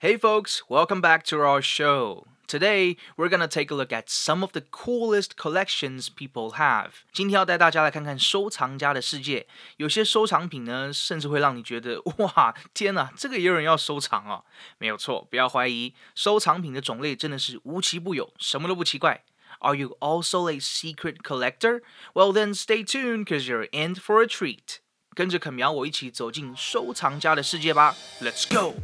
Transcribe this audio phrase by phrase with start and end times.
[0.00, 2.26] Hey folks, welcome back to our show.
[2.46, 6.90] Today we're gonna take a look at some of the coolest collections people have.
[7.10, 9.46] 今天要带大家来看看收藏家的世界。
[9.78, 14.44] 有些收藏品呢，甚至会让你觉得哇，天哪，这个也有人要收藏哦。
[14.76, 19.24] 没有错，不要怀疑，收藏品的种类真的是无奇不有，什么都不奇怪。
[19.60, 21.80] Are you also a secret collector?
[22.12, 24.80] Well then, stay tuned, cause you're in for a treat.
[25.14, 27.96] 跟着肯苗我一起走进收藏家的世界吧。
[28.20, 28.74] Let's go.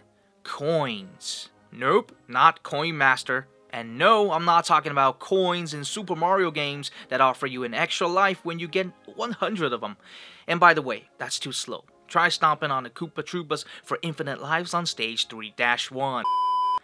[0.47, 1.49] coins.
[1.73, 3.47] Nope, not Coin Master.
[3.69, 7.73] And no, I'm not talking about coins in Super Mario games that offer you an
[7.73, 9.97] extra life when you get 100 of them.
[10.47, 11.83] And by the way, that's too slow.
[12.07, 15.53] Try stomping on the Koopa Troopas for infinite lives on stage 3
[15.91, 16.23] 1.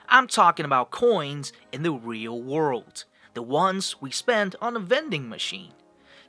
[0.10, 5.30] I'm talking about coins in the real world, the ones we spend on a vending
[5.30, 5.72] machine.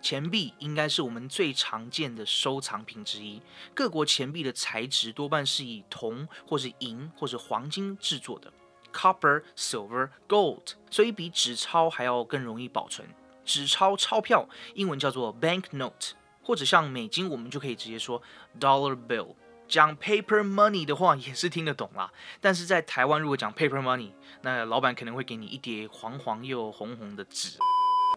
[0.04, 3.40] 钱币应该是我们最常见的收藏品之一。
[3.72, 8.52] 各国钱币的材质多半是以铜或是银或者黄金制作的
[8.92, 13.08] ，copper、silver、gold，所以比纸钞还要更容易保存。
[13.46, 18.22] 纸钞钞票英文叫做 bank note，或者像美金，我们就可以直接说
[18.60, 19.34] dollar bill。
[19.66, 24.10] 讲 paper money 的话也是听得懂啦，但是在台湾如果讲 paper money，
[24.42, 27.56] 那老板可能会给你一叠黄黄又红红的纸。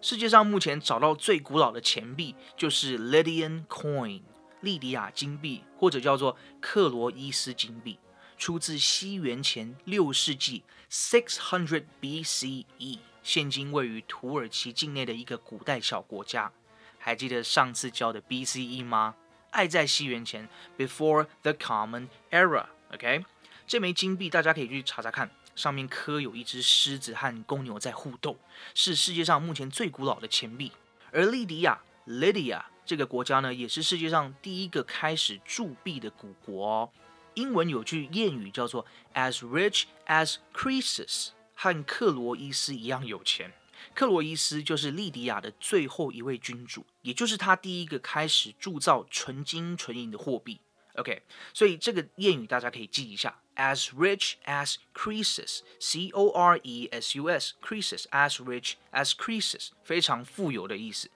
[0.10, 4.22] 世界上目前找到最古老的钱币就是 Lydian coin，
[4.62, 8.00] 利迪亚金币，或者叫做克罗伊斯金币，
[8.38, 16.54] 出自西元前六世纪 （600 BCE），现今位于土耳其境内的一个古代小国家。
[16.98, 19.16] 还记得上次教的 BCE 吗？
[19.50, 20.48] 爱在西元前
[20.78, 23.26] （Before the Common Era），OK？
[23.68, 25.30] 这枚金币大家可以去查查看。
[25.58, 28.38] 上面刻有一只狮子和公牛在互斗，
[28.76, 30.72] 是世界上目前最古老的钱币。
[31.12, 36.90] 而利迪亚 （Lydia） 这个国家呢，也是世界上第一个开始铸币的古国哦。
[37.34, 38.86] 英文有句谚语叫做
[39.16, 43.52] “as rich as Croesus”，和克罗伊斯一样有钱。
[43.96, 50.62] 克罗伊斯就是利迪亚的最后一位君主，也就是他第一个开始铸造纯金纯银的货币。
[50.96, 51.24] OK，
[51.54, 53.40] 所以这个谚语大家可以记一下。
[53.57, 61.11] as rich as Croesus, C O R E S U S, Croesus, as rich as Croesus，非常富有的意思。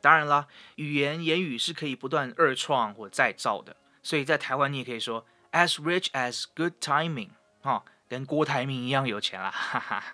[0.00, 0.46] 当然啦，
[0.76, 7.30] 语言言语是可以不断二创或再造的，所以在台湾你也可以说 as rich as good timing，
[7.60, 10.13] 哈，跟郭台铭一样有钱啦，哈哈。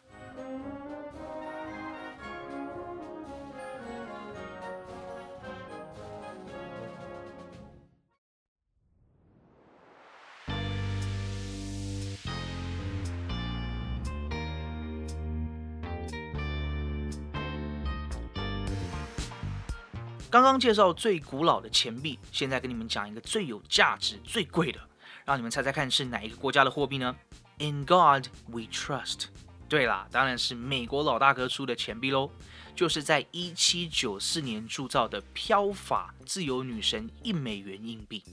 [20.32, 24.80] 刚刚介绍最古老的钱币，现在跟你们讲一个最有价值、最贵的，
[25.26, 27.14] 让你们猜猜看是哪一个国家的货币呢
[27.60, 29.26] ？In God we trust。
[29.68, 32.32] 对啦，当然是美国老大哥出的钱币喽，
[32.74, 38.24] 就是在一七九四年铸造的飘法自由女神一美元硬币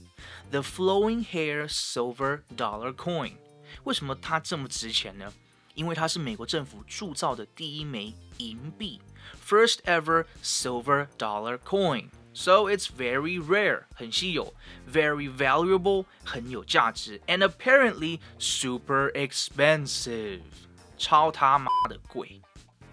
[0.51, 3.33] ，The Flowing Hair Silver Dollar Coin。
[3.83, 5.33] 为什么它这么值钱呢？
[5.75, 9.01] 因为它是美国政府铸造的第一枚银币
[9.40, 14.52] ，first ever silver dollar coin。So it's very rare，很稀有；
[14.90, 20.40] very valuable，很有价值；and apparently super expensive，
[20.98, 22.40] 超他妈的贵。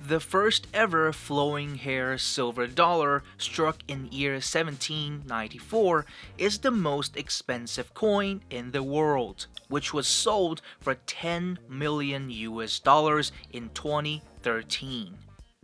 [0.08, 6.06] The first ever flowing hair silver dollar, struck in year 1794,
[6.38, 12.80] is the most expensive coin in the world, which was sold for 10 million US
[12.80, 15.18] dollars in 2013.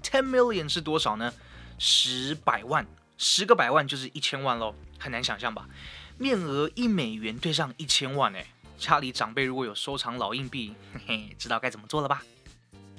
[0.03, 1.33] 10 million 是多少呢？
[1.79, 2.85] 十百万，
[3.17, 5.67] 十个百万就是一千万喽，很难想象吧？
[6.17, 8.45] 面额一美元对上一千万，哎，
[8.77, 12.23] 家里长辈如果有收藏老硬币，嘿嘿，知道该怎么做了吧？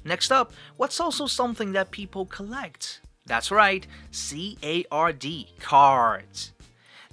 [0.05, 2.99] Next up, what's also something that people collect?
[3.25, 6.51] That's right, C A R D, cards.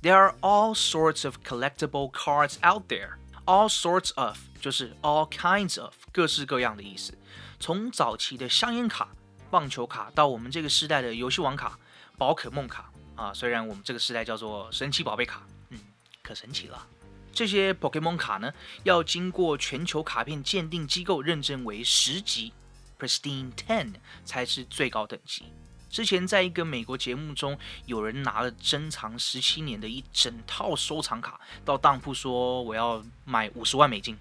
[0.03, 3.17] There are all sorts of collectible cards out there.
[3.45, 7.15] All sorts of 就是 all kinds of 各式各样的意思。
[7.59, 9.09] 从早期的香烟卡、
[9.52, 11.78] 棒球卡，到我们这个时代的游戏王卡、
[12.18, 15.80] 宝可梦卡啊，虽然我们这个时代叫做神奇宝贝卡，嗯，
[16.24, 16.88] 可神奇了。
[17.34, 18.54] 这些 Pokemon 卡呢，
[18.84, 22.52] 要经过全球卡片鉴定机构认证为十级
[23.00, 23.94] （Pristine Ten）
[24.26, 25.46] 才是最高等级。
[25.90, 34.18] 之前在一个美国节目中，有人拿了珍藏十七年的一整套收藏卡到当铺说我要卖五十万美金，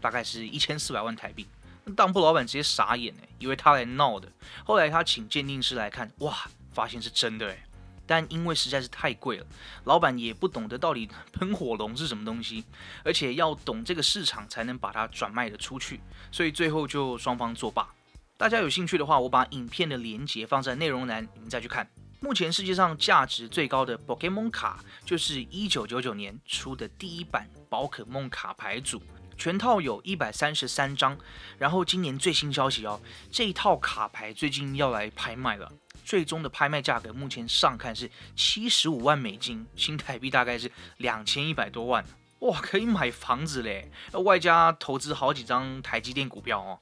[0.00, 1.46] 大概是一千四百万台币。
[1.94, 4.30] 当铺老板直接傻眼哎，以为他来闹的。
[4.64, 6.36] 后来他请鉴定师来看，哇，
[6.72, 7.64] 发现是真的哎。
[8.06, 9.46] 但因为实在是太贵了，
[9.84, 12.64] 老板也不懂得到底 喷火龙是什么东西，
[13.04, 16.00] 而且要懂这个市场才能把它转卖的出去，
[16.32, 17.88] 所以最后就双方作罢。
[18.36, 21.88] 大家有兴趣的话，我把影片的连接放在内容栏，你们再去看。
[22.18, 29.00] 目前世界上价值最高的 bokm 卡，就是一九九九年出的第一版宝可梦卡牌组，
[29.40, 31.16] 全套有一百三十三张。
[31.58, 33.00] 然后今年最新消息哦，
[33.32, 35.72] 这一套卡牌最近要来拍卖了。
[36.04, 42.04] 最终的拍卖价格目前上看是七十五万美金，新台币大概是两千一百多万，
[42.40, 43.90] 哇，可以买房子嘞！
[44.12, 46.78] 外加投资好几张台积电股票哦。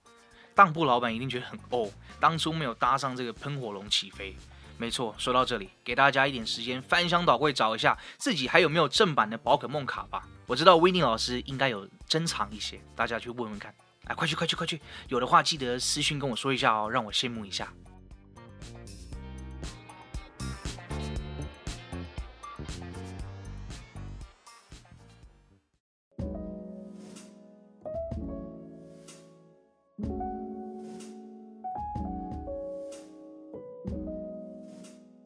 [0.55, 1.89] 当铺老板一定觉得很哦，
[2.19, 4.35] 当初没有搭上这个喷火龙起飞。
[4.79, 10.23] 没错，说到这里，给大家一点时间翻箱倒柜找一下自己还有没有正版的宝可梦卡吧。
[10.47, 13.75] 我知道威尼老师应该有珍藏一些，大家去问问看。
[14.05, 14.81] 哎，快去快去快去！
[15.09, 17.71] 有的话记得私信跟我说一下哦，让我羡慕一下。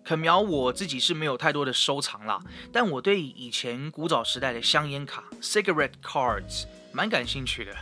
[0.05, 2.41] 可苗我自己是没有太多的收藏啦，
[2.73, 7.73] 但我对以前古早时代的香烟卡 （cigarette cards） 蛮感兴趣的。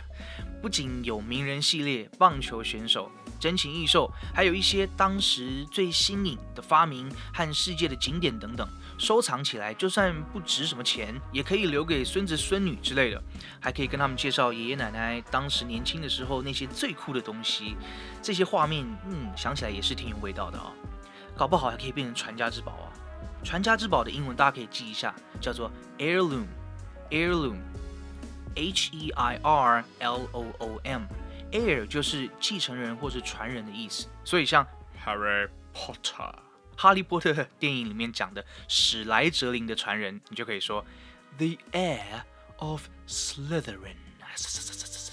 [0.61, 8.67] 不仅有名人系列、棒球选手、真情异兽，还有一些当时最新颖的发明和世界的景点等等。
[8.99, 13.19] 收藏起来，就算不值什么钱，也可以留给孙子孙女之类的，
[13.59, 17.75] 还可以跟他们介绍爷爷奶奶当时年轻的时候那些最酷的东西。
[18.21, 20.71] 这些画面，嗯，想起来也是挺有味道的啊。
[21.41, 22.93] 搞不好还可以变成传家之宝啊！
[23.43, 25.11] 传家之宝的英文大家可以记一下，
[25.41, 34.07] 叫做 heirloom，heirloom，h e i r l o o m，heir 就是继承人或是传人的意思。
[34.23, 34.63] 所以像
[35.03, 36.31] Harry Potter，
[36.77, 40.85] 哈利波特电影里面讲的史莱哲林的传人，你就可以说
[41.39, 42.21] the heir
[42.57, 43.95] of Slytherin。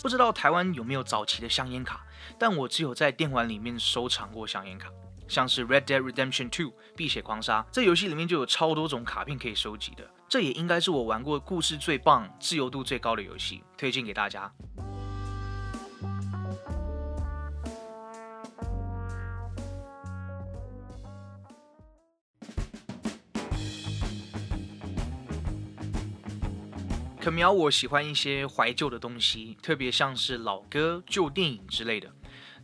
[0.03, 2.05] 不知道台湾有没有早期的香烟卡，
[2.39, 4.91] 但我只有在电玩里面收藏过香烟卡。
[5.29, 6.51] 像是《Red Dead Redemption 2》
[6.97, 14.51] 碧血狂杀，这游戏里面就有超多种卡片可以收集的，这也应该是我玩过故事最棒、自由度最高的游戏，推荐给大家。
[27.21, 32.11] 可苗，我喜欢一些怀旧的东西，特别像是老歌、旧电影之类的。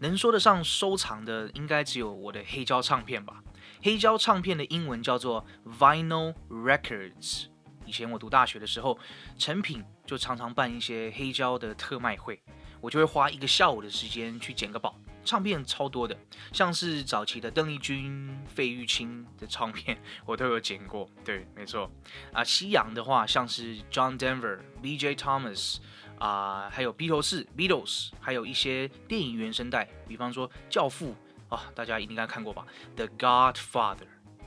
[0.00, 3.42] 能说得上收藏的，应该只有我的黑胶唱片吧。
[3.82, 5.44] 黑胶唱片的英文叫做
[5.78, 7.46] vinyl records。
[7.86, 8.98] 以前我读大学的时候，
[9.38, 12.40] 成品就常常办一些黑胶的特卖会，
[12.80, 14.98] 我就会花一个下午的时间去捡个宝。
[15.22, 16.14] 唱片超多的，
[16.52, 21.08] 像是早期的邓丽君、费玉清的唱片，我都有捡过。
[21.24, 21.90] 对，没错。
[22.30, 25.14] 啊，西洋的话，像是 John Denver、B.J.
[25.14, 25.76] Thomas。
[26.24, 31.14] 啊，还有披头士 （Beatles），还有一些电影原声带，比方说《教父》
[31.54, 32.66] 啊，大家一定应该看过吧，
[32.96, 33.96] 《The Godfather》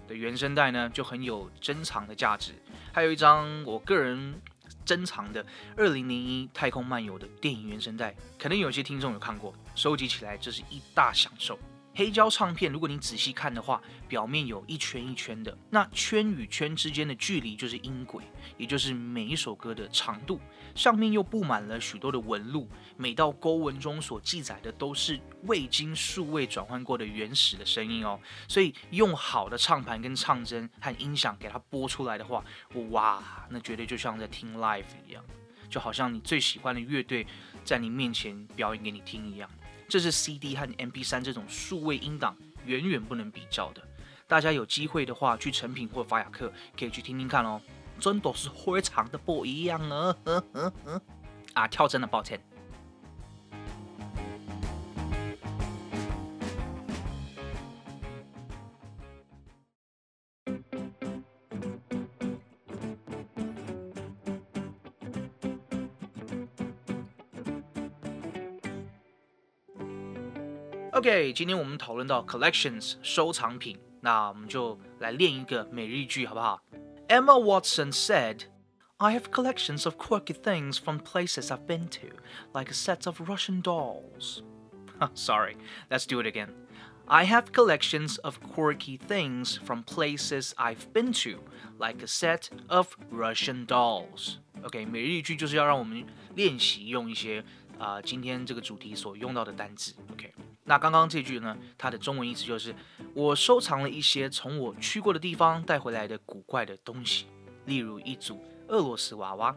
[0.07, 2.53] 的原声带呢，就很有珍藏的价值。
[2.91, 4.41] 还有一张我个人
[4.86, 5.43] 珍藏的
[5.77, 11.60] 《二零零一太空漫游》的电影原声带，可能有些听众有看过，收集起来这是一大享受。
[11.98, 18.24] 黑胶唱片，如果你仔细看的话，表面有一圈一圈的，那圈与圈之间的距离就是音轨，
[18.56, 20.39] 也就是每一首歌的长度。
[20.75, 28.20] 上面又布满了许多的纹路，每道沟纹中所记载的都是未经数位转换过的原始的声音哦。
[28.48, 32.46] 所以用好的唱盘跟唱针和音响给它播出来的话，
[32.92, 35.25] 哇，那绝对就像在听 live 一样，
[35.68, 37.25] 就好像你最喜欢的乐队
[37.63, 39.50] 在你面前表演给你听一样。
[39.88, 43.82] 这是 CD 和 MP3 这种数位音档远远不能比较的。
[44.27, 47.62] 大家有机会的话，去成品或法雅克可以去听听看哦，
[48.00, 50.15] 真的是非常的不一样啊！
[51.53, 52.39] 啊，跳针的，抱歉。
[70.97, 76.62] OK，今天我们讨论到 collections 收藏品， 那我们就来练一个每日一句，好不好？
[77.09, 78.42] Emma Watson said.
[78.99, 82.14] I have collections of quirky things from places I've been to,
[82.52, 84.42] like a set of Russian dolls.
[85.14, 85.56] Sorry,
[85.90, 86.50] let's do it again.
[87.09, 91.40] I have collections of quirky things from places I've been to,
[91.80, 94.37] like a set of Russian dolls.
[94.62, 96.06] OK，每日一句就是要让我们
[96.37, 97.40] 练习用一些
[97.80, 99.92] 啊、呃、今天这个主题所用到的单字。
[100.12, 100.32] OK，
[100.69, 102.75] 那刚刚这句呢，它的中文意思就是
[103.13, 107.25] 我收藏了一些从我去过的地方带回来的古怪的东西，
[107.65, 109.55] 例如一组俄罗斯娃娃。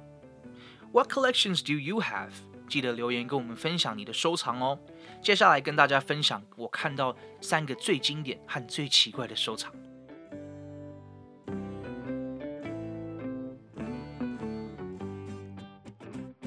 [0.93, 2.31] What collections do you have？
[2.69, 4.79] 记得留言跟我们分享你的收藏哦。
[5.21, 9.73] 接下来跟大家分享我看到三个最经典和最奇怪的收藏。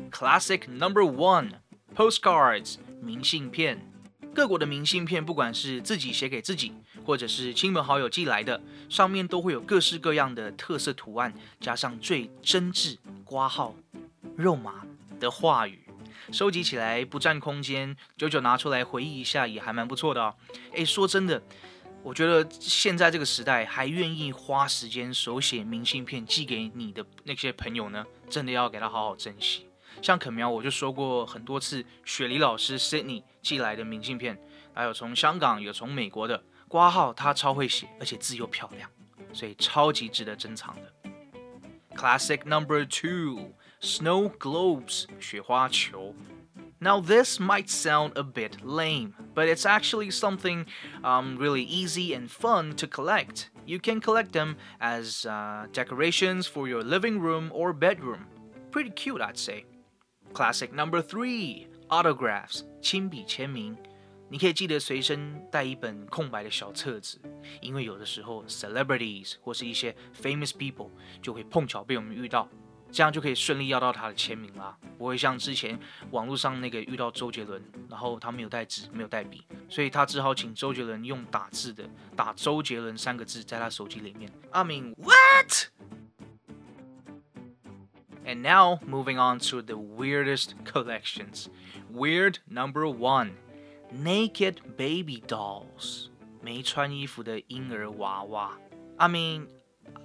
[0.10, 1.56] Classic number one:
[1.94, 3.93] postcards，明信片。
[4.34, 6.74] 各国的明信片，不管是自己写给自己，
[7.06, 8.60] 或者是亲朋好友寄来的，
[8.90, 13.76] 上面都会有各式各样的特色图案，加上最真挚、挂号、
[14.36, 14.86] 肉麻
[15.20, 15.80] 的话语。
[16.32, 20.34] 收集起来不占空间，久久拿出来回忆一下也还蛮不错的哦。
[20.72, 21.44] 诶，说真的，
[22.02, 29.68] 我觉得现在这个时代还愿意花时间手写明信片寄给你的那些朋友呢，真的要给他好好珍惜。
[30.03, 34.39] 像肯苗，我就说过很多次，雪梨老师 Sydney 寄来的明信片，
[34.73, 38.91] 还有从香港有从美国的挂号，他超会写，而且字又漂亮，
[39.33, 40.93] 所以超级值得珍藏的。
[41.97, 43.53] Classic number two.
[43.81, 46.15] snow globes, 雪花球.
[46.81, 50.67] Now, this might sound a bit lame, but it's actually something
[51.03, 53.51] um, really easy and fun to collect.
[53.67, 58.27] You can collect them as uh, decorations for your living room or bedroom.
[58.71, 59.65] Pretty cute, I'd say.
[60.34, 63.78] Classic number three autographs, 亲笔签名。
[64.30, 67.22] 你可以记得随身带一本空白的小册子，
[67.62, 70.90] 因为有的时候 celebrities 或是一些 famous people
[71.22, 72.50] 就会碰巧被我们遇到。
[72.92, 75.80] 这样就可以顺利要到他的签名啦，不会像之前
[76.12, 77.60] 网络上那个遇到周杰伦，
[77.90, 84.32] 然后他没有带纸，没有带笔，所以他只好请周杰伦用打字的打周杰伦三个字在他手机里面。
[84.52, 85.70] I mean what?
[88.25, 91.49] And now moving on to the weirdest collections.
[91.93, 93.33] Weird number one,
[93.93, 96.09] naked baby dolls.
[96.43, 98.59] 没穿衣服的婴儿娃娃。
[98.97, 99.49] I mean.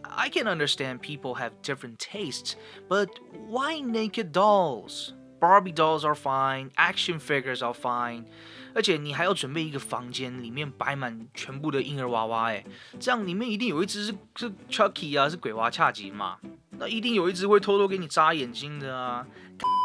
[0.01, 2.55] I can understand people have different tastes,
[2.87, 3.09] but
[3.49, 5.11] why naked dolls?
[5.41, 8.25] Barbie dolls are fine, action figures are fine，
[8.73, 12.63] 而且你还要准备一个房间，里面摆满全部的婴儿娃娃，哎，
[12.97, 16.39] 这样里面一定有一只是是 Chucky 啊，是鬼娃恰吉嘛，
[16.78, 19.26] 那一定有一只会偷偷给你眨眼睛的啊，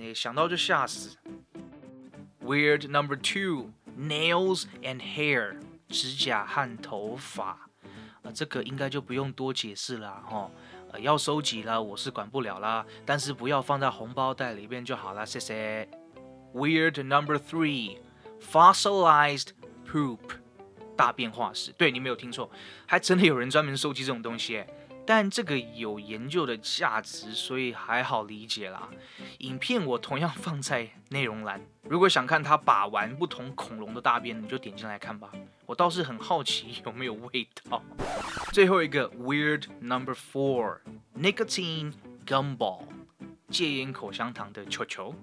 [0.02, 1.18] 哎，想到就吓死。
[2.42, 5.58] Weird number two, nails and hair，
[5.90, 7.70] 指甲和头发。
[8.22, 10.50] 啊这个应该就不用多解释了哈，
[10.92, 15.90] 呃，要收集了我是管不了啦，但是不要放在红包袋里边就好了，谢谢。
[16.54, 17.98] Weird number three,
[18.40, 19.50] fossilized
[19.86, 20.20] poop，
[20.96, 22.50] 大变化石，对你没有听错，
[22.86, 24.64] 还真的有人专门收集这种东西。
[25.06, 28.90] 但这个有研究的价值，所以还好理解啦。
[29.40, 35.30] 影片我同样放在内容栏，如果想看他把玩不同恐龙的大便，你就点进来看吧。
[35.66, 37.82] 我倒是很好奇有没有味道。
[38.52, 40.80] 最后一个 weird number four
[41.18, 41.94] nicotine
[42.26, 42.84] gumball
[43.50, 45.14] 戒烟口香糖的球球，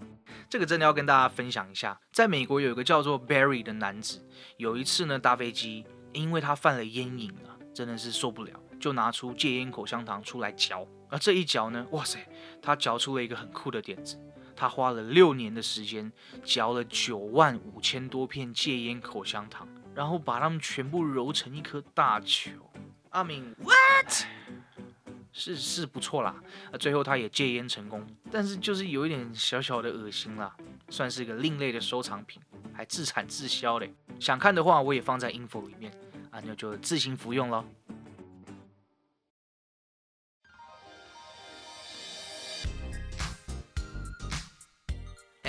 [0.49, 1.99] 这个真的要跟大家分享一下。
[2.13, 8.53] 在美国有一个叫做 Barry 的男子，有一次呢搭飞机，因为他犯了烟瘾啊，真的是受不了。
[8.81, 12.19] 就拿出戒烟口香糖出来嚼，而这一嚼呢，哇塞，
[12.61, 14.19] 他嚼出了一个很酷的点子。
[14.57, 22.51] 他花了六年的时间，嚼了九万五千多片戒烟口香糖，然后把它们全部揉成一颗大球。
[23.11, 24.27] I mean what？
[25.33, 26.35] 是是不错啦，
[26.79, 30.55] 最后他也戒烟成功，但是就是有一点小小的恶心啦，
[30.91, 33.95] 算是一个另类的收藏品，还自产自销嘞。
[34.19, 35.91] 想看的话，我也放在 info 里面，
[36.31, 37.65] 啊，那就自行服用喽。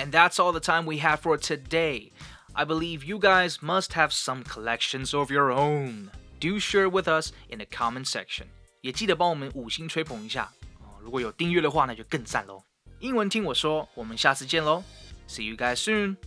[0.01, 2.11] And that's all the time we have for today.
[2.53, 6.09] I believe you guys must have some collections of your own.
[6.39, 8.45] Do share with us in the comment section.
[8.81, 10.97] 也记得帮我们五星吹捧一下哦。
[11.01, 12.63] 如果有订阅的话，那就更赞喽。
[12.99, 14.83] 英文听我说，我们下次见喽。
[15.27, 16.17] See you guys soon.